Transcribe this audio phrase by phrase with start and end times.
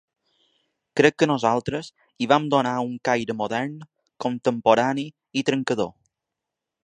[0.99, 1.89] Crec que nosaltres
[2.23, 3.77] hi vam donar un caire modern,
[4.27, 5.07] contemporani
[5.43, 5.93] i trencador.